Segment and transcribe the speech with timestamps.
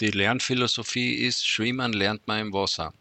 [0.00, 2.92] Die Lernphilosophie ist, schwimmen lernt man im Wasser.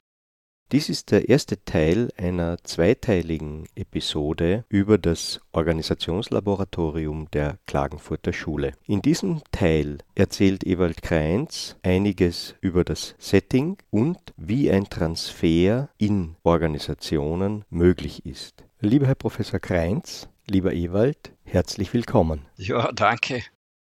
[0.72, 8.74] Dies ist der erste Teil einer zweiteiligen Episode über das Organisationslaboratorium der Klagenfurter Schule.
[8.86, 16.36] In diesem Teil erzählt Ewald Kreins einiges über das Setting und wie ein Transfer in
[16.44, 18.64] Organisationen möglich ist.
[18.80, 22.46] Lieber Herr Professor Kreins, lieber Ewald, herzlich willkommen.
[22.56, 23.44] Ja, danke.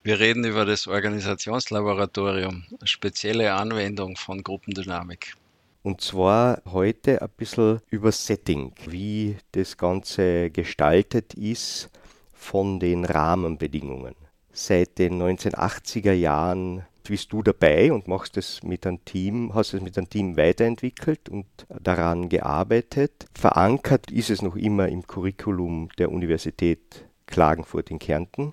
[0.04, 5.34] Wir reden über das Organisationslaboratorium, spezielle Anwendung von Gruppendynamik.
[5.82, 11.90] Und zwar heute ein bisschen über Setting, wie das Ganze gestaltet ist
[12.32, 14.14] von den Rahmenbedingungen.
[14.52, 19.80] Seit den 1980er Jahren bist du dabei und machst es mit einem Team, hast es
[19.80, 23.26] mit einem Team weiterentwickelt und daran gearbeitet.
[23.34, 28.52] Verankert ist es noch immer im Curriculum der Universität Klagenfurt in Kärnten.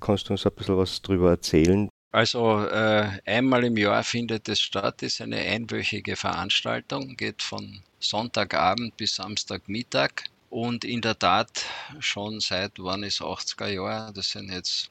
[0.00, 4.58] Kannst du uns ein bisschen was darüber erzählen, also äh, einmal im Jahr findet es
[4.58, 10.24] statt, ist eine einwöchige Veranstaltung, geht von Sonntagabend bis Samstagmittag.
[10.48, 11.66] Und in der Tat
[11.98, 14.90] schon seit wann ist 80er Jahre, das sind jetzt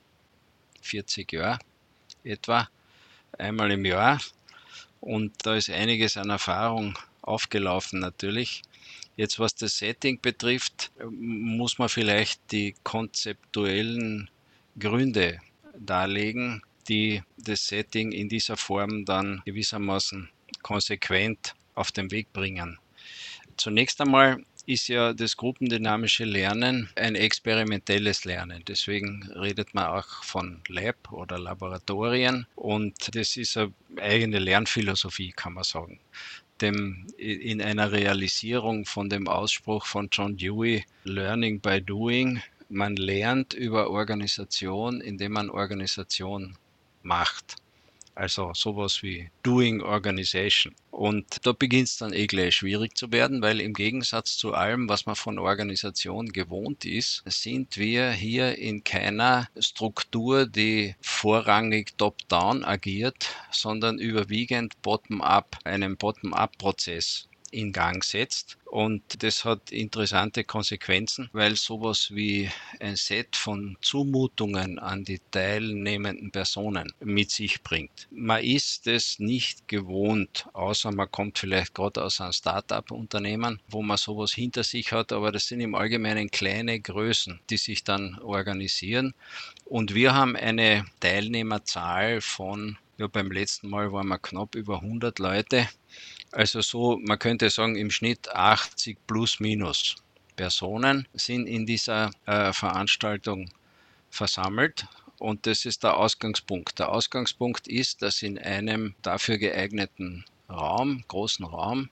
[0.84, 1.58] 40 Jahre
[2.24, 2.70] etwa,
[3.40, 4.22] einmal im Jahr.
[5.02, 8.62] Und da ist einiges an Erfahrung aufgelaufen natürlich.
[9.16, 14.30] Jetzt was das Setting betrifft, muss man vielleicht die konzeptuellen
[14.78, 15.40] Gründe
[15.78, 20.30] darlegen, die das Setting in dieser Form dann gewissermaßen
[20.62, 22.78] konsequent auf den Weg bringen.
[23.58, 28.64] Zunächst einmal ist ja das gruppendynamische Lernen ein experimentelles Lernen.
[28.68, 35.54] Deswegen redet man auch von Lab oder Laboratorien und das ist eine eigene Lernphilosophie, kann
[35.54, 36.00] man sagen.
[36.62, 43.54] Dem, in einer Realisierung von dem Ausspruch von John Dewey, Learning by Doing, man lernt
[43.54, 46.58] über Organisation, indem man Organisation
[47.04, 47.56] macht.
[48.16, 50.74] Also sowas wie Doing Organization.
[50.90, 54.88] Und da beginnt es dann eh gleich schwierig zu werden, weil im Gegensatz zu allem,
[54.88, 62.64] was man von Organisation gewohnt ist, sind wir hier in keiner Struktur, die vorrangig top-down
[62.64, 68.58] agiert, sondern überwiegend bottom-up, einem Bottom-up-Prozess in Gang setzt.
[68.66, 72.50] Und das hat interessante Konsequenzen, weil sowas wie
[72.80, 78.08] ein Set von Zumutungen an die teilnehmenden Personen mit sich bringt.
[78.12, 83.98] Man ist es nicht gewohnt, außer man kommt vielleicht gerade aus einem Start-up-Unternehmen, wo man
[83.98, 89.14] sowas hinter sich hat, aber das sind im Allgemeinen kleine Größen, die sich dann organisieren.
[89.64, 95.20] Und wir haben eine Teilnehmerzahl von ja, beim letzten Mal waren wir knapp über 100
[95.20, 95.68] Leute.
[96.36, 99.96] Also so, man könnte sagen, im Schnitt 80 plus minus
[100.36, 103.50] Personen sind in dieser äh, Veranstaltung
[104.10, 104.86] versammelt.
[105.18, 106.78] Und das ist der Ausgangspunkt.
[106.80, 111.90] Der Ausgangspunkt ist, dass in einem dafür geeigneten Raum, großen Raum,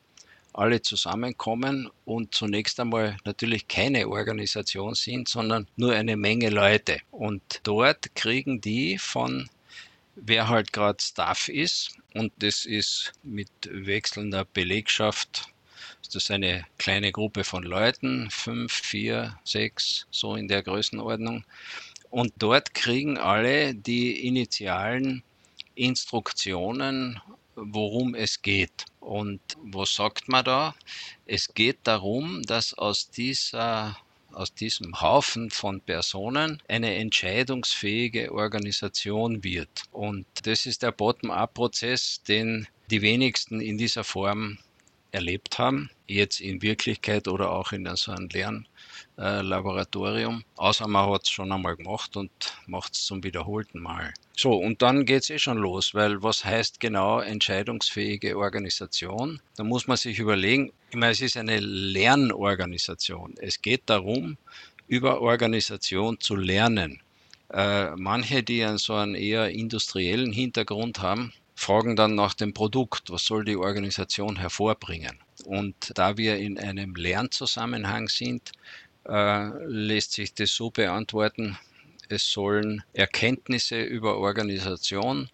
[0.52, 7.00] alle zusammenkommen und zunächst einmal natürlich keine Organisation sind, sondern nur eine Menge Leute.
[7.12, 9.50] Und dort kriegen die von
[10.16, 11.98] wer halt gerade Staff ist.
[12.14, 15.54] Und das ist mit wechselnder Belegschaft
[16.14, 21.44] das ist eine kleine Gruppe von Leuten, fünf, vier, sechs, so in der Größenordnung.
[22.12, 25.24] Und dort kriegen alle die initialen
[25.74, 27.20] Instruktionen,
[27.56, 28.86] worum es geht.
[29.00, 30.76] Und was sagt man da?
[31.26, 33.98] Es geht darum, dass aus dieser
[34.34, 39.84] aus diesem Haufen von Personen eine entscheidungsfähige Organisation wird.
[39.92, 44.58] Und das ist der Bottom-up-Prozess, den die wenigsten in dieser Form
[45.14, 48.30] erlebt haben, jetzt in Wirklichkeit oder auch in so einem
[49.18, 52.32] Lernlaboratorium, außer man hat es schon einmal gemacht und
[52.66, 54.14] macht es zum wiederholten Mal.
[54.36, 59.40] So, und dann geht es eh schon los, weil was heißt genau entscheidungsfähige Organisation?
[59.56, 63.36] Da muss man sich überlegen, ich meine, es ist eine Lernorganisation.
[63.40, 64.38] Es geht darum,
[64.88, 67.02] über Organisation zu lernen.
[67.52, 73.10] Äh, manche, die einen so einen eher industriellen Hintergrund haben, fragen dann nach dem Produkt,
[73.12, 75.20] was soll die Organisation hervorbringen.
[75.46, 78.52] Und da wir in einem Lernzusammenhang sind,
[79.06, 81.58] äh, lässt sich das so beantworten,
[82.10, 85.30] es sollen Erkenntnisse über Organisation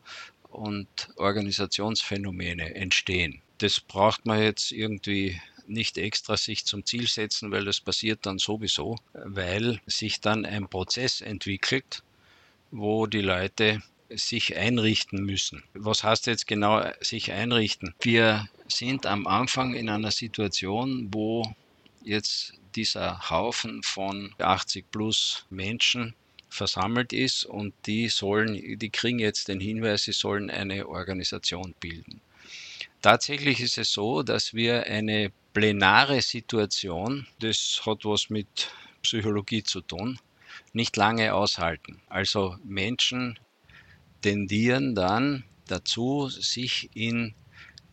[0.49, 3.41] und Organisationsphänomene entstehen.
[3.59, 8.39] Das braucht man jetzt irgendwie nicht extra sich zum Ziel setzen, weil das passiert dann
[8.39, 12.03] sowieso, weil sich dann ein Prozess entwickelt,
[12.71, 15.63] wo die Leute sich einrichten müssen.
[15.73, 17.93] Was heißt jetzt genau sich einrichten?
[18.01, 21.43] Wir sind am Anfang in einer Situation, wo
[22.03, 26.15] jetzt dieser Haufen von 80 plus Menschen
[26.49, 32.21] versammelt ist und die sollen, die kriegen jetzt den Hinweis, sie sollen eine Organisation bilden.
[33.01, 38.71] Tatsächlich ist es so, dass wir eine plenare Situation, das hat was mit
[39.03, 40.19] Psychologie zu tun,
[40.73, 42.01] nicht lange aushalten.
[42.09, 43.39] Also Menschen
[44.21, 47.33] tendieren dann dazu, sich in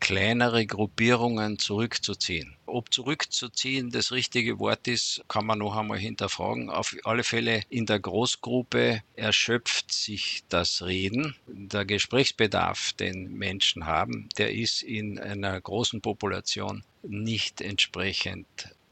[0.01, 2.57] kleinere Gruppierungen zurückzuziehen.
[2.67, 6.71] Ob zurückzuziehen das richtige Wort ist, kann man noch einmal hinterfragen.
[6.71, 11.35] Auf alle Fälle in der Großgruppe erschöpft sich das Reden.
[11.47, 18.47] Der Gesprächsbedarf, den Menschen haben, der ist in einer großen Population nicht entsprechend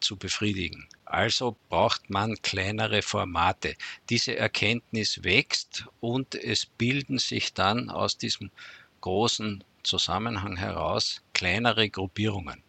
[0.04, 0.86] zu befriedigen.
[1.04, 3.74] Also braucht man kleinere Formate.
[4.10, 8.50] Diese Erkenntnis wächst und es bilden sich dann aus diesem
[9.00, 12.62] großen Zusammenhang heraus kleinere Gruppierungen.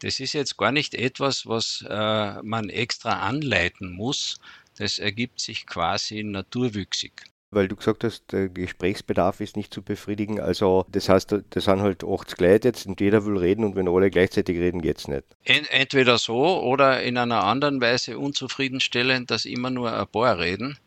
[0.00, 4.40] Das ist jetzt gar nicht etwas, was äh, man extra anleiten muss.
[4.76, 7.12] Das ergibt sich quasi naturwüchsig.
[7.52, 10.40] Weil du gesagt hast, der Gesprächsbedarf ist nicht zu befriedigen.
[10.40, 13.88] Also das heißt, das sind halt 80 Leute jetzt und jeder will reden und wenn
[13.88, 15.24] alle gleichzeitig reden, geht es nicht.
[15.44, 20.78] Entweder so oder in einer anderen Weise unzufriedenstellend, dass immer nur ein paar reden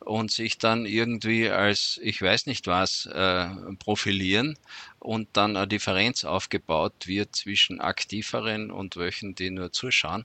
[0.00, 3.46] und sich dann irgendwie als ich weiß nicht was äh,
[3.78, 4.56] profilieren
[4.98, 10.24] und dann eine Differenz aufgebaut wird zwischen aktiveren und welchen, die nur zuschauen.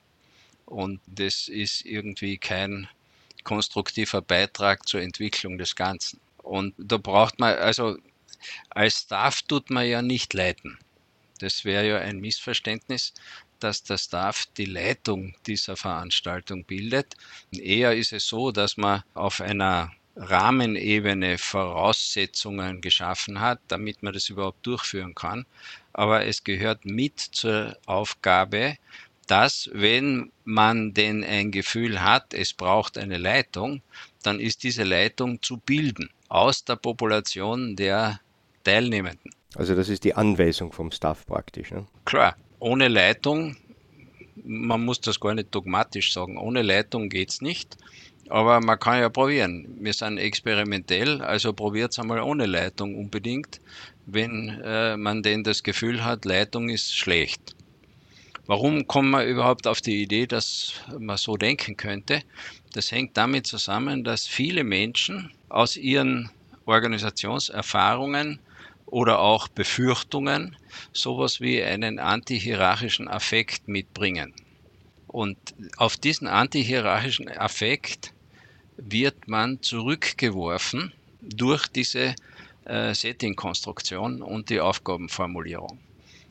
[0.66, 2.88] Und das ist irgendwie kein
[3.44, 6.20] konstruktiver Beitrag zur Entwicklung des Ganzen.
[6.38, 7.98] Und da braucht man, also
[8.70, 10.78] als Staff tut man ja nicht leiten.
[11.40, 13.14] Das wäre ja ein Missverständnis,
[13.60, 17.16] dass der Staff die Leitung dieser Veranstaltung bildet.
[17.52, 24.30] Eher ist es so, dass man auf einer Rahmenebene Voraussetzungen geschaffen hat, damit man das
[24.30, 25.46] überhaupt durchführen kann.
[25.94, 28.76] Aber es gehört mit zur Aufgabe,
[29.30, 33.82] dass wenn man denn ein Gefühl hat, es braucht eine Leitung,
[34.24, 38.20] dann ist diese Leitung zu bilden aus der Population der
[38.64, 39.32] Teilnehmenden.
[39.56, 41.72] Also das ist die Anweisung vom Staff praktisch.
[41.72, 41.86] Ne?
[42.06, 43.56] Klar, ohne Leitung,
[44.44, 47.78] man muss das gar nicht dogmatisch sagen, ohne Leitung geht es nicht.
[48.30, 49.68] Aber man kann ja probieren.
[49.80, 53.60] Wir sind experimentell, also probiert es einmal ohne Leitung unbedingt,
[54.06, 57.56] wenn äh, man denn das Gefühl hat, Leitung ist schlecht.
[58.50, 62.24] Warum kommt man überhaupt auf die Idee, dass man so denken könnte?
[62.74, 66.32] Das hängt damit zusammen, dass viele Menschen aus ihren
[66.66, 68.40] Organisationserfahrungen
[68.88, 70.58] oder auch Befürchtungen
[70.92, 74.34] sowas wie einen antihierarchischen Affekt mitbringen.
[75.06, 75.38] Und
[75.78, 78.16] auf diesen antihierarchischen Affekt
[78.78, 82.16] wird man zurückgeworfen durch diese
[82.66, 85.80] äh, Setting-Konstruktion und die Aufgabenformulierung.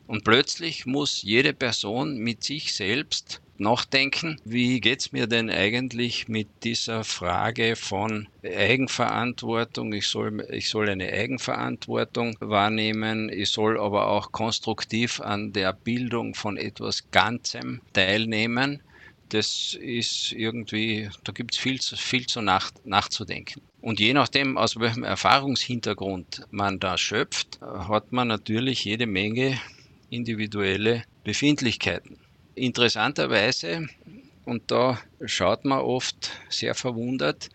[0.09, 6.27] Und plötzlich muss jede Person mit sich selbst nachdenken, wie geht es mir denn eigentlich
[6.27, 9.93] mit dieser Frage von Eigenverantwortung?
[9.93, 16.33] Ich soll, ich soll eine Eigenverantwortung wahrnehmen, ich soll aber auch konstruktiv an der Bildung
[16.33, 18.81] von etwas Ganzem teilnehmen.
[19.29, 23.61] Das ist irgendwie, da gibt es viel, viel zu nach, nachzudenken.
[23.79, 29.59] Und je nachdem, aus welchem Erfahrungshintergrund man da schöpft, hat man natürlich jede Menge
[30.09, 32.17] individuelle Befindlichkeiten.
[32.55, 33.87] Interessanterweise,
[34.45, 37.49] und da schaut man oft sehr verwundert,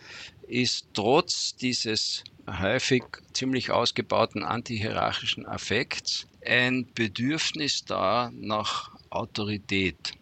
[0.46, 10.12] ist trotz dieses häufig ziemlich ausgebauten antihierarchischen Affekts ein Bedürfnis da nach Autorität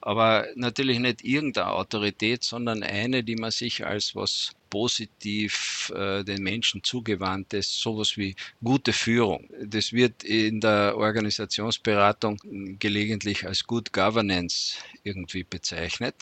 [0.00, 6.42] aber natürlich nicht irgendeine Autorität, sondern eine, die man sich als was positiv äh, den
[6.42, 9.48] Menschen zugewandtes, sowas wie gute Führung.
[9.62, 12.38] Das wird in der Organisationsberatung
[12.78, 16.14] gelegentlich als Good Governance irgendwie bezeichnet.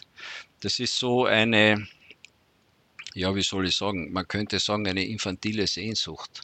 [0.61, 1.87] Das ist so eine,
[3.15, 6.41] ja, wie soll ich sagen, man könnte sagen, eine infantile Sehnsucht.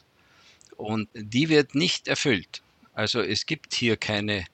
[0.77, 2.61] Und die wird nicht erfüllt.
[2.93, 4.45] Also es gibt hier keine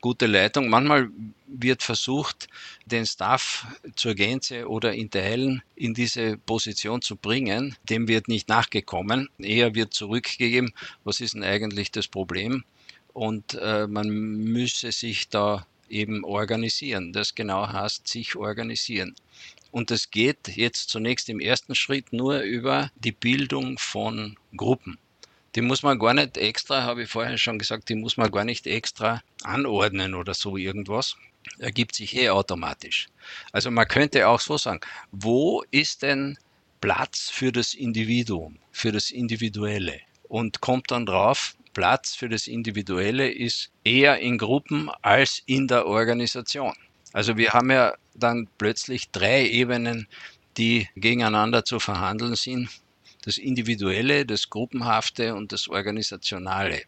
[0.00, 0.68] gute Leitung.
[0.68, 1.10] Manchmal
[1.46, 2.48] wird versucht,
[2.86, 7.76] den Staff zur Gänze oder in Teilen in diese Position zu bringen.
[7.88, 9.28] Dem wird nicht nachgekommen.
[9.38, 10.72] Eher wird zurückgegeben,
[11.04, 12.64] was ist denn eigentlich das Problem?
[13.12, 17.12] Und äh, man müsse sich da eben organisieren.
[17.12, 19.14] Das genau heißt, sich organisieren.
[19.70, 24.98] Und das geht jetzt zunächst im ersten Schritt nur über die Bildung von Gruppen.
[25.54, 28.44] Die muss man gar nicht extra, habe ich vorher schon gesagt, die muss man gar
[28.44, 31.16] nicht extra anordnen oder so irgendwas.
[31.58, 33.08] Ergibt sich eh automatisch.
[33.52, 36.38] Also man könnte auch so sagen, wo ist denn
[36.80, 40.00] Platz für das Individuum, für das Individuelle?
[40.28, 45.86] Und kommt dann drauf, Platz für das Individuelle ist eher in Gruppen als in der
[45.86, 46.74] Organisation.
[47.14, 50.06] Also wir haben ja dann plötzlich drei Ebenen
[50.58, 52.68] die gegeneinander zu verhandeln sind.
[53.28, 56.84] Das Individuelle, das Gruppenhafte und das Organisationale.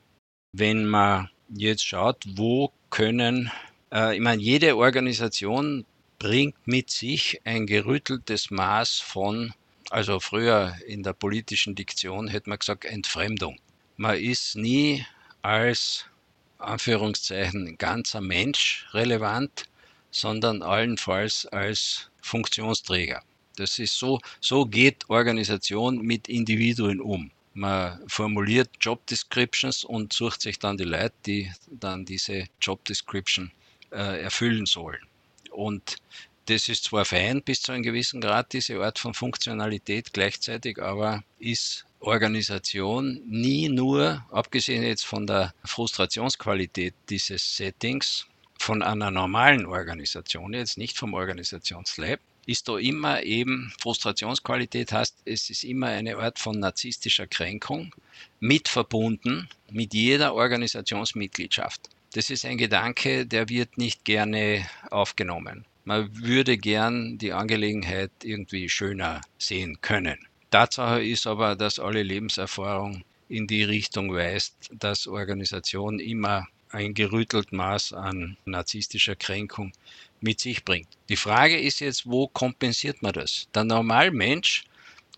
[0.52, 3.52] Wenn man jetzt schaut, wo können,
[3.92, 5.84] äh, ich meine, jede Organisation
[6.18, 9.52] bringt mit sich ein gerütteltes Maß von,
[9.90, 13.58] also früher in der politischen Diktion hätte man gesagt, Entfremdung.
[13.98, 15.04] Man ist nie
[15.42, 16.06] als
[16.56, 19.64] Anführungszeichen ganzer Mensch relevant,
[20.10, 23.22] sondern allenfalls als Funktionsträger.
[23.60, 27.30] Das ist so, so geht Organisation mit Individuen um.
[27.52, 33.50] Man formuliert Job Descriptions und sucht sich dann die Leute, die dann diese Job Description
[33.90, 35.00] äh, erfüllen sollen.
[35.50, 35.96] Und
[36.46, 41.22] das ist zwar fein bis zu einem gewissen Grad, diese Art von Funktionalität gleichzeitig, aber
[41.38, 48.26] ist Organisation nie nur, abgesehen jetzt von der Frustrationsqualität dieses Settings,
[48.58, 55.50] von einer normalen Organisation, jetzt nicht vom Organisationslab, ist da immer eben Frustrationsqualität heißt, es
[55.50, 57.94] ist immer eine Art von narzisstischer Kränkung
[58.40, 61.88] mit verbunden mit jeder Organisationsmitgliedschaft.
[62.12, 65.64] Das ist ein Gedanke, der wird nicht gerne aufgenommen.
[65.84, 70.18] Man würde gern die Angelegenheit irgendwie schöner sehen können.
[70.50, 77.52] Tatsache ist aber, dass alle Lebenserfahrung in die Richtung weist, dass Organisation immer ein gerüttelt
[77.52, 79.72] Maß an narzisstischer Kränkung
[80.20, 80.88] mit sich bringt.
[81.08, 83.48] Die Frage ist jetzt, wo kompensiert man das?
[83.54, 84.64] Der Normalmensch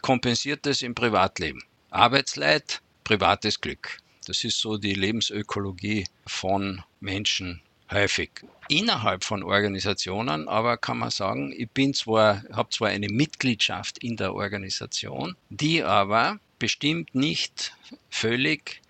[0.00, 1.62] kompensiert das im Privatleben.
[1.90, 3.98] Arbeitsleid, privates Glück.
[4.26, 8.30] Das ist so die Lebensökologie von Menschen häufig.
[8.68, 14.16] Innerhalb von Organisationen aber kann man sagen, ich bin zwar, habe zwar eine Mitgliedschaft in
[14.16, 17.74] der Organisation, die aber bestimmt nicht
[18.08, 18.81] völlig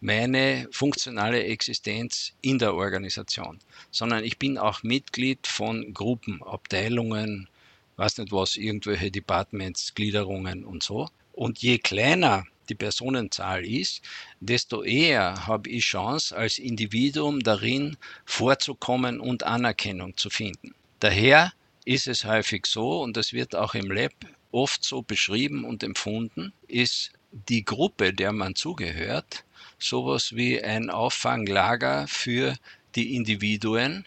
[0.00, 3.58] meine funktionale Existenz in der Organisation,
[3.90, 7.48] sondern ich bin auch Mitglied von Gruppen, Abteilungen,
[7.96, 11.08] weiß nicht was, irgendwelche Departments, Gliederungen und so.
[11.32, 14.02] Und je kleiner die Personenzahl ist,
[14.40, 20.74] desto eher habe ich Chance, als Individuum darin vorzukommen und Anerkennung zu finden.
[21.00, 21.52] Daher
[21.84, 24.12] ist es häufig so, und das wird auch im Lab
[24.52, 29.44] oft so beschrieben und empfunden, ist die Gruppe, der man zugehört,
[29.82, 32.56] sowas wie ein Auffanglager für
[32.94, 34.06] die Individuen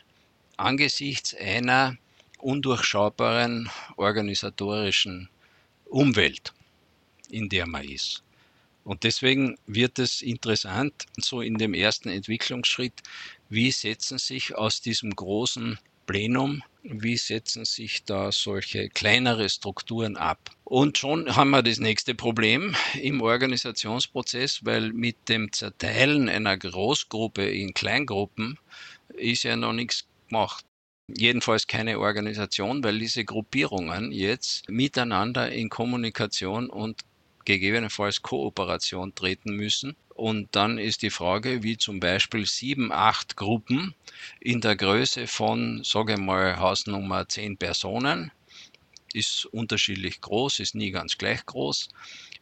[0.57, 1.97] angesichts einer
[2.39, 5.29] undurchschaubaren organisatorischen
[5.85, 6.53] Umwelt,
[7.29, 8.23] in der man ist.
[8.83, 13.01] Und deswegen wird es interessant, so in dem ersten Entwicklungsschritt,
[13.49, 20.51] wie setzen sich aus diesem großen Plenum, wie setzen sich da solche kleinere Strukturen ab.
[20.63, 27.45] Und schon haben wir das nächste Problem im Organisationsprozess, weil mit dem Zerteilen einer Großgruppe
[27.49, 28.59] in Kleingruppen
[29.15, 30.65] ist ja noch nichts gemacht
[31.07, 37.01] jedenfalls keine Organisation, weil diese Gruppierungen jetzt miteinander in Kommunikation und
[37.45, 39.95] gegebenenfalls Kooperation treten müssen.
[40.13, 43.95] Und dann ist die Frage, wie zum Beispiel sieben, acht Gruppen
[44.39, 48.31] in der Größe von, sage mal, Hausnummer zehn Personen,
[49.13, 51.89] ist unterschiedlich groß, ist nie ganz gleich groß,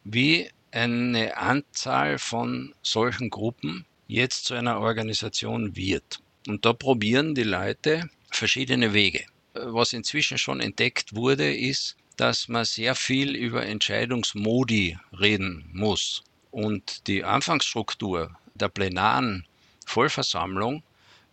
[0.04, 6.20] wie eine Anzahl von solchen Gruppen jetzt zu einer Organisation wird.
[6.48, 9.24] Und da probieren die Leute verschiedene Wege.
[9.54, 16.22] Was inzwischen schon entdeckt wurde, ist, dass man sehr viel über Entscheidungsmodi reden muss.
[16.50, 19.46] Und die Anfangsstruktur der plenaren
[19.86, 20.82] Vollversammlung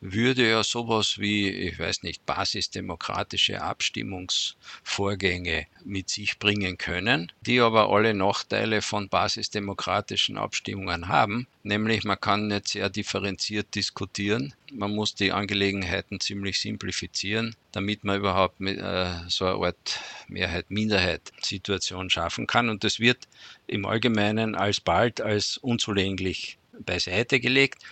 [0.01, 7.89] würde ja sowas wie, ich weiß nicht, basisdemokratische Abstimmungsvorgänge mit sich bringen können, die aber
[7.89, 15.15] alle Nachteile von basisdemokratischen Abstimmungen haben, nämlich man kann nicht sehr differenziert diskutieren, man muss
[15.15, 22.69] die Angelegenheiten ziemlich simplifizieren, damit man überhaupt äh, so eine Art Mehrheit-Minderheit-Situation schaffen kann.
[22.69, 23.27] Und das wird
[23.67, 27.83] im Allgemeinen alsbald als unzulänglich beiseite gelegt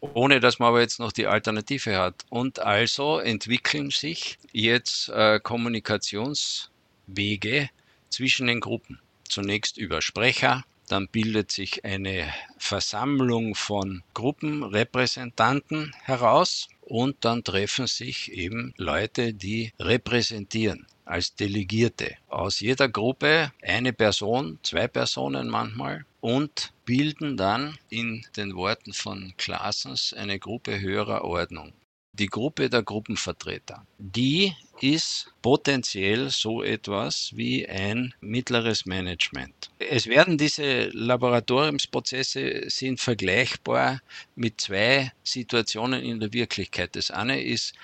[0.00, 2.24] ohne dass man aber jetzt noch die Alternative hat.
[2.28, 7.68] Und also entwickeln sich jetzt äh, Kommunikationswege
[8.08, 9.00] zwischen den Gruppen.
[9.28, 18.32] Zunächst über Sprecher, dann bildet sich eine Versammlung von Gruppenrepräsentanten heraus und dann treffen sich
[18.32, 22.16] eben Leute, die repräsentieren als Delegierte.
[22.28, 29.34] Aus jeder Gruppe eine Person, zwei Personen manchmal und bilden dann in den Worten von
[29.36, 31.72] Klaasens eine Gruppe höherer Ordnung.
[32.12, 39.70] Die Gruppe der Gruppenvertreter, die ist potenziell so etwas wie ein mittleres Management.
[39.78, 44.02] Es werden diese Laboratoriumsprozesse sind vergleichbar
[44.34, 46.96] mit zwei Situationen in der Wirklichkeit.
[46.96, 47.74] Das eine ist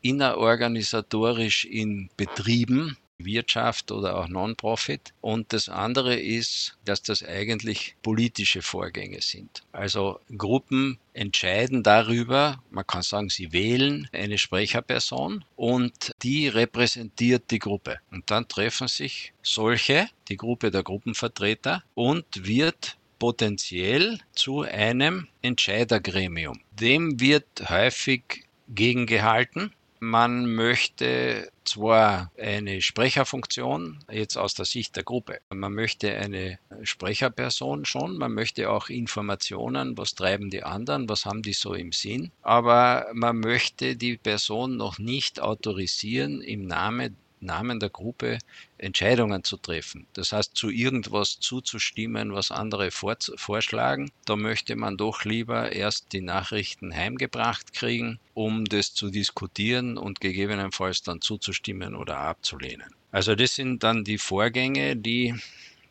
[0.00, 5.12] innerorganisatorisch in Betrieben, Wirtschaft oder auch Non-Profit.
[5.20, 9.62] Und das andere ist, dass das eigentlich politische Vorgänge sind.
[9.72, 17.58] Also Gruppen entscheiden darüber, man kann sagen, sie wählen eine Sprecherperson und die repräsentiert die
[17.58, 18.00] Gruppe.
[18.10, 26.60] Und dann treffen sich solche, die Gruppe der Gruppenvertreter, und wird potenziell zu einem Entscheidergremium.
[26.72, 29.72] Dem wird häufig gegengehalten
[30.04, 37.84] man möchte zwar eine Sprecherfunktion, jetzt aus der Sicht der Gruppe, man möchte eine Sprecherperson
[37.84, 42.30] schon, man möchte auch Informationen, was treiben die anderen, was haben die so im Sinn,
[42.42, 48.38] aber man möchte die Person noch nicht autorisieren, im Namen Namen der Gruppe
[48.78, 50.06] Entscheidungen zu treffen.
[50.14, 54.10] Das heißt, zu irgendwas zuzustimmen, was andere vorschlagen.
[54.24, 60.20] Da möchte man doch lieber erst die Nachrichten heimgebracht kriegen, um das zu diskutieren und
[60.20, 62.94] gegebenenfalls dann zuzustimmen oder abzulehnen.
[63.12, 65.34] Also das sind dann die Vorgänge, die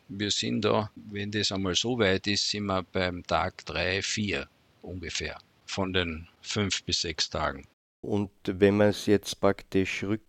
[0.08, 4.46] wir sind da, wenn das einmal so weit ist, sind wir beim Tag 3, 4
[4.82, 7.66] ungefähr von den fünf bis sechs Tagen.
[8.02, 10.20] Und wenn man es jetzt praktisch rück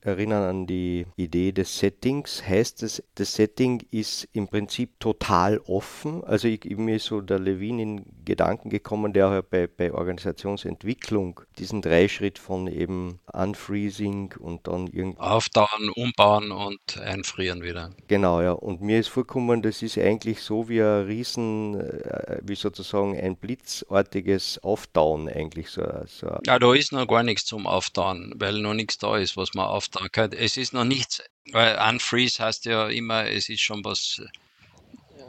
[0.00, 2.42] erinnern an die Idee des Settings.
[2.46, 6.24] Heißt es, das Setting ist im Prinzip total offen.
[6.24, 11.82] Also ich, mir ist so der Levin in Gedanken gekommen, der bei, bei Organisationsentwicklung diesen
[11.82, 15.18] Dreischritt von eben Unfreezing und dann irgendwie.
[15.18, 17.90] Auftauen, umbauen und einfrieren wieder.
[18.06, 18.52] Genau, ja.
[18.52, 23.36] Und mir ist vorgekommen, das ist eigentlich so wie ein Riesen, äh, wie sozusagen ein
[23.36, 25.70] blitzartiges Auftauen eigentlich.
[25.70, 26.38] So, so.
[26.46, 29.66] Ja, da ist noch gar nichts zum Auftauen, weil noch nichts da ist, was man
[29.88, 30.34] auftauen Starkheit.
[30.34, 34.20] Es ist noch nichts, weil Unfreeze heißt ja immer, es ist schon was,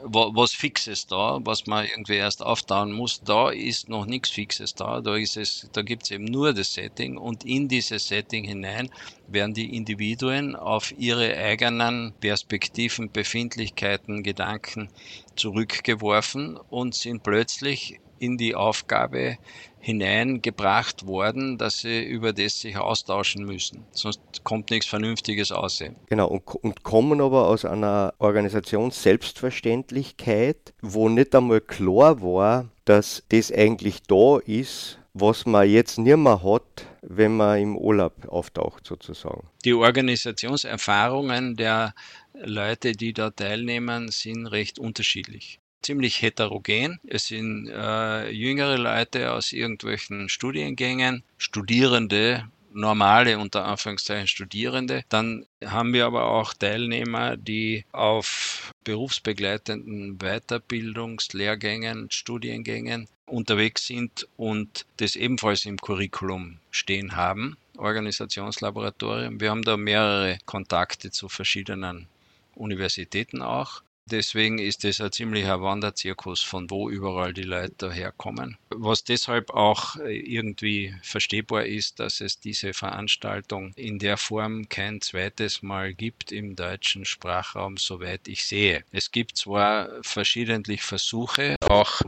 [0.02, 3.20] was Fixes da, was man irgendwie erst auftauen muss.
[3.20, 5.00] Da ist noch nichts Fixes da.
[5.00, 8.90] Da ist es, da gibt es eben nur das Setting und in dieses Setting hinein
[9.26, 14.90] werden die Individuen auf ihre eigenen Perspektiven, Befindlichkeiten, Gedanken
[15.36, 19.38] zurückgeworfen und sind plötzlich in die Aufgabe
[19.80, 23.86] hineingebracht worden, dass sie über das sich austauschen müssen.
[23.92, 25.82] Sonst kommt nichts Vernünftiges aus.
[26.06, 33.50] Genau, und, und kommen aber aus einer Organisationsselbstverständlichkeit, wo nicht einmal klar war, dass das
[33.50, 39.48] eigentlich da ist, was man jetzt nicht mehr hat, wenn man im Urlaub auftaucht sozusagen.
[39.64, 41.94] Die Organisationserfahrungen der
[42.34, 47.00] Leute, die da teilnehmen, sind recht unterschiedlich ziemlich heterogen.
[47.06, 55.04] Es sind äh, jüngere Leute aus irgendwelchen Studiengängen, Studierende, normale unter Anführungszeichen Studierende.
[55.08, 65.16] Dann haben wir aber auch Teilnehmer, die auf berufsbegleitenden Weiterbildungslehrgängen, Studiengängen unterwegs sind und das
[65.16, 67.56] ebenfalls im Curriculum stehen haben.
[67.76, 69.40] Organisationslaboratorium.
[69.40, 72.06] Wir haben da mehrere Kontakte zu verschiedenen
[72.54, 73.82] Universitäten auch.
[74.06, 78.56] Deswegen ist das ein ziemlicher Wanderzirkus, von wo überall die Leute daherkommen.
[78.70, 85.00] Was deshalb auch äh, irgendwie verstehbar ist, dass es diese Veranstaltung in der Form kein
[85.00, 88.84] zweites Mal gibt im deutschen Sprachraum, soweit ich sehe.
[88.90, 92.00] Es gibt zwar verschiedentlich Versuche, auch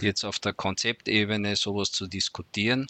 [0.00, 2.86] jetzt auf der Konzeptebene sowas zu diskutieren,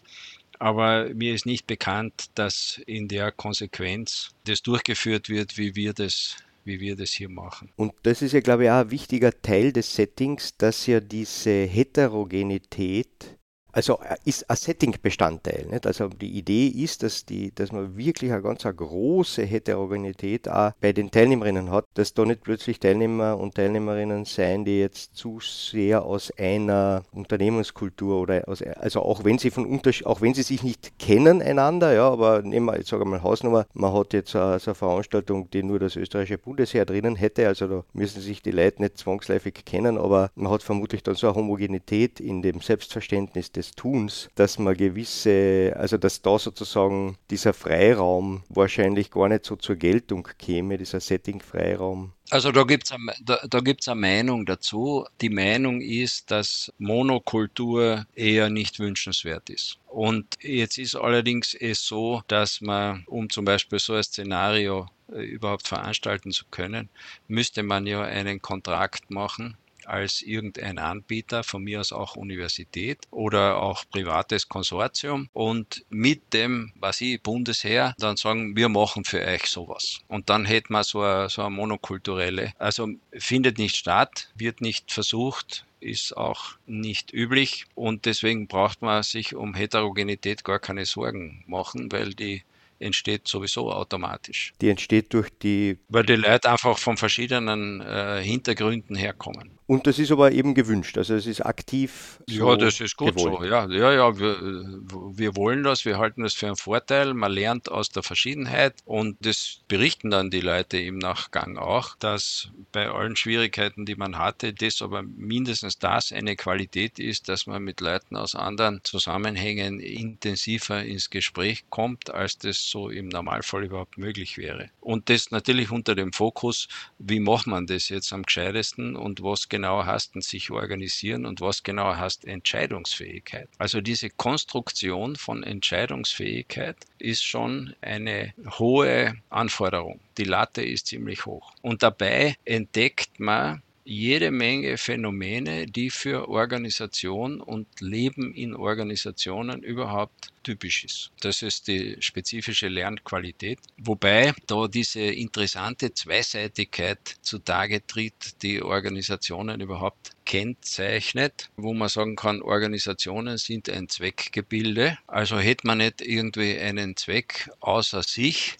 [0.59, 6.37] aber mir ist nicht bekannt, dass in der Konsequenz das durchgeführt wird, wie wir das
[6.67, 7.73] wie wir das hier machen.
[7.77, 11.65] Und das ist ja, glaube ich, auch ein wichtiger Teil des Settings, dass ja diese
[11.65, 13.39] Heterogenität
[13.73, 15.81] also äh, ist ein Setting-Bestandteil.
[15.85, 20.73] Also die Idee ist, dass, die, dass man wirklich eine ganz eine große Heterogenität auch
[20.81, 25.41] bei den Teilnehmerinnen hat, dass da nicht plötzlich Teilnehmer und Teilnehmerinnen sein, die jetzt zu
[25.41, 29.67] sehr aus einer Unternehmenskultur oder aus, also auch wenn sie von
[30.05, 33.67] auch wenn sie sich nicht kennen einander, ja, aber nehmen wir jetzt sage mal Hausnummer,
[33.75, 37.67] man hat jetzt eine, so eine Veranstaltung, die nur das österreichische Bundesheer drinnen hätte, also
[37.67, 41.37] da müssen sich die Leute nicht zwangsläufig kennen, aber man hat vermutlich dann so eine
[41.37, 47.53] Homogenität in dem Selbstverständnis des des Tuns, dass man gewisse, also dass da sozusagen dieser
[47.53, 52.13] Freiraum wahrscheinlich gar nicht so zur Geltung käme, dieser Setting-Freiraum.
[52.31, 55.07] Also da gibt es da, da gibt's eine Meinung dazu.
[55.21, 59.79] Die Meinung ist, dass Monokultur eher nicht wünschenswert ist.
[59.87, 65.23] Und jetzt ist allerdings es so, dass man, um zum Beispiel so ein Szenario äh,
[65.23, 66.89] überhaupt veranstalten zu können,
[67.29, 73.63] müsste man ja einen Kontrakt machen als irgendein Anbieter, von mir aus auch Universität oder
[73.63, 79.47] auch privates Konsortium und mit dem, was ich, Bundesheer, dann sagen, wir machen für euch
[79.47, 80.01] sowas.
[80.09, 84.93] Und dann hätte man so eine, so eine monokulturelle, also findet nicht statt, wird nicht
[84.93, 91.45] versucht, ist auch nicht üblich und deswegen braucht man sich um Heterogenität gar keine Sorgen
[91.47, 92.43] machen, weil die
[92.79, 94.53] entsteht sowieso automatisch.
[94.61, 95.79] Die entsteht durch die.
[95.89, 99.56] Weil die Leute einfach von verschiedenen äh, Hintergründen herkommen.
[99.67, 102.21] Und das ist aber eben gewünscht, also es ist aktiv.
[102.29, 103.39] So ja, das ist gut gewollt.
[103.41, 103.45] so.
[103.45, 107.15] Ja, ja, ja wir, wir wollen das, wir halten das für einen Vorteil.
[107.15, 112.51] Man lernt aus der Verschiedenheit und das berichten dann die Leute im Nachgang auch, dass
[112.71, 117.63] bei allen Schwierigkeiten, die man hatte, das aber mindestens das eine Qualität ist, dass man
[117.63, 123.99] mit Leuten aus anderen Zusammenhängen intensiver ins Gespräch kommt, als das so im Normalfall überhaupt
[123.99, 124.71] möglich wäre.
[124.81, 129.49] Und das natürlich unter dem Fokus, wie macht man das jetzt am gescheitesten und was
[129.57, 133.49] genau heißt sich organisieren und was genau heißt Entscheidungsfähigkeit.
[133.57, 139.99] Also diese Konstruktion von Entscheidungsfähigkeit ist schon eine hohe Anforderung.
[140.19, 141.55] Die Latte ist ziemlich hoch.
[141.63, 150.33] Und dabei entdeckt man jede Menge Phänomene, die für Organisation und Leben in Organisationen überhaupt
[150.43, 151.13] typisch ist.
[151.21, 160.11] Das ist die spezifische Lernqualität, wobei da diese interessante Zweiseitigkeit zutage tritt, die Organisationen überhaupt
[160.25, 164.99] kennzeichnet, wo man sagen kann, Organisationen sind ein Zweckgebilde.
[165.07, 168.57] Also hätte man nicht irgendwie einen Zweck außer sich,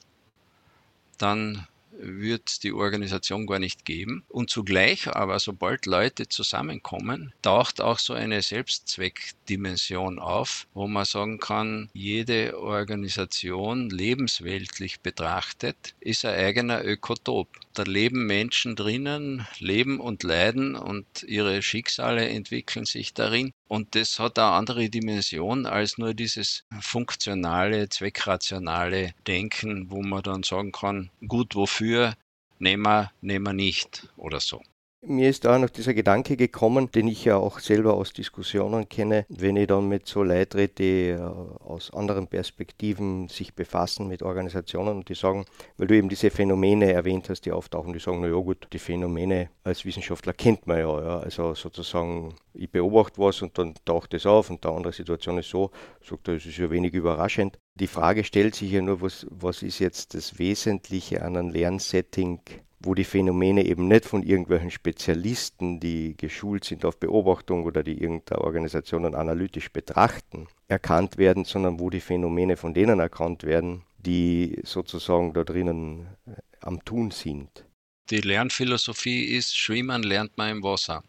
[1.19, 1.67] dann
[1.99, 4.25] wird die Organisation gar nicht geben.
[4.29, 11.39] Und zugleich aber, sobald Leute zusammenkommen, taucht auch so eine Selbstzweckdimension auf, wo man sagen
[11.39, 17.49] kann, jede Organisation lebensweltlich betrachtet ist ein eigener Ökotop.
[17.77, 23.53] Da leben Menschen drinnen, leben und leiden und ihre Schicksale entwickeln sich darin.
[23.69, 30.43] Und das hat eine andere Dimension als nur dieses funktionale, zweckrationale Denken, wo man dann
[30.43, 32.15] sagen kann, gut, wofür
[32.59, 34.63] nehmen wir, nehmen wir nicht oder so.
[35.09, 39.25] Mir ist da noch dieser Gedanke gekommen, den ich ja auch selber aus Diskussionen kenne,
[39.29, 44.25] wenn ich dann mit so Leuten rede, die äh, aus anderen Perspektiven sich befassen mit
[44.25, 45.45] Organisationen und die sagen,
[45.77, 48.81] weil du eben diese Phänomene erwähnt hast, die auftauchen, die sagen, na ja gut, die
[48.81, 51.19] Phänomene als Wissenschaftler kennt man ja, ja.
[51.21, 55.51] Also sozusagen, ich beobachte was und dann taucht es auf und der andere Situation ist
[55.51, 55.71] so,
[56.03, 57.61] sagt er, es ist ja wenig überraschend.
[57.77, 62.41] Die Frage stellt sich ja nur, was, was ist jetzt das Wesentliche an einem Lernsetting,
[62.81, 68.01] wo die Phänomene eben nicht von irgendwelchen Spezialisten, die geschult sind auf Beobachtung oder die
[68.01, 74.61] irgendeine Organisation analytisch betrachten, erkannt werden, sondern wo die Phänomene von denen erkannt werden, die
[74.65, 77.65] sozusagen da drinnen äh, am Tun sind.
[78.11, 81.03] Die Lernphilosophie ist, schwimmen lernt man im Wasser.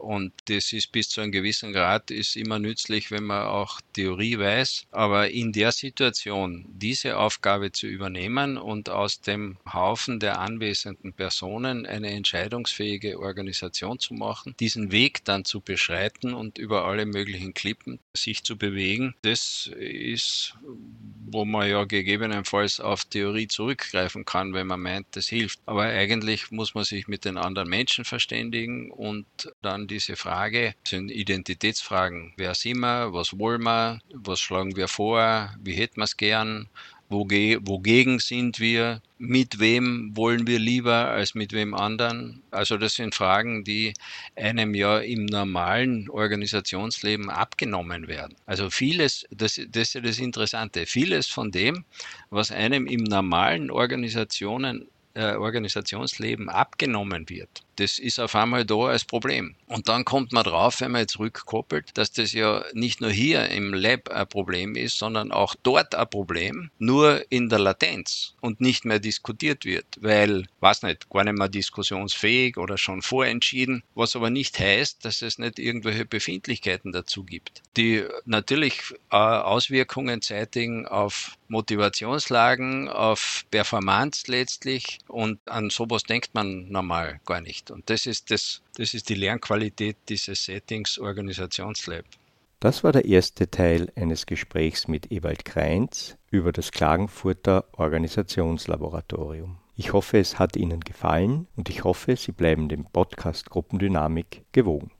[0.00, 4.38] Und das ist bis zu einem gewissen Grad ist immer nützlich, wenn man auch Theorie
[4.38, 4.86] weiß.
[4.90, 11.84] Aber in der Situation, diese Aufgabe zu übernehmen und aus dem Haufen der anwesenden Personen
[11.84, 18.00] eine entscheidungsfähige Organisation zu machen, diesen Weg dann zu beschreiten und über alle möglichen Klippen
[18.14, 20.54] sich zu bewegen, das ist,
[21.26, 25.60] wo man ja gegebenenfalls auf Theorie zurückgreifen kann, wenn man meint, das hilft.
[25.66, 29.26] Aber eigentlich muss man sich mit den anderen Menschen verständigen und
[29.60, 32.32] dann diese Frage, sind Identitätsfragen.
[32.36, 33.12] Wer sind wir?
[33.12, 34.00] Was wollen wir?
[34.14, 35.54] Was schlagen wir vor?
[35.62, 36.68] Wie hätten wir es gern?
[37.10, 42.42] wogegen sind wir, mit wem wollen wir lieber als mit wem anderen.
[42.52, 43.94] Also das sind Fragen, die
[44.36, 48.36] einem ja im normalen Organisationsleben abgenommen werden.
[48.46, 51.84] Also vieles, das, das ist ja das Interessante, vieles von dem,
[52.30, 59.04] was einem im normalen Organisationen äh, Organisationsleben abgenommen wird, das ist auf einmal da als
[59.04, 59.56] Problem.
[59.66, 63.48] Und dann kommt man drauf, wenn man jetzt rückkoppelt, dass das ja nicht nur hier
[63.48, 68.60] im Lab ein Problem ist, sondern auch dort ein Problem, nur in der Latenz und
[68.60, 74.14] nicht mehr diskutiert wird, weil, weiß nicht, gar nicht mehr diskussionsfähig oder schon vorentschieden, was
[74.14, 80.86] aber nicht heißt, dass es nicht irgendwelche Befindlichkeiten dazu gibt, die natürlich äh, Auswirkungen zeitigen
[80.86, 87.69] auf Motivationslagen, auf Performance letztlich und an sowas denkt man normal gar nicht.
[87.70, 92.04] Und das ist, das, das ist die Lernqualität dieses Settings Organisationslab.
[92.60, 99.56] Das war der erste Teil eines Gesprächs mit Ewald Kreins über das Klagenfurter Organisationslaboratorium.
[99.76, 104.90] Ich hoffe, es hat Ihnen gefallen und ich hoffe, Sie bleiben dem Podcast Gruppendynamik gewogen.